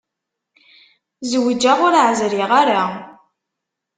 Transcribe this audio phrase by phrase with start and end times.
[1.29, 2.83] Zewǧeɣ ur ɛezriɣ ara.